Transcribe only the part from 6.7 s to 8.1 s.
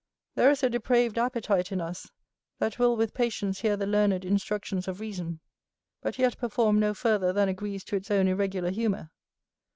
no further than agrees to its